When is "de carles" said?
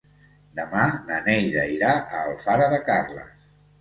2.73-3.31